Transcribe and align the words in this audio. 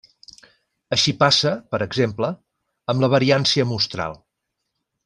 Així 0.97 1.13
passa, 1.19 1.51
per 1.75 1.81
exemple, 1.87 2.33
amb 2.95 3.07
la 3.07 3.13
variància 3.17 3.71
mostral. 3.75 4.23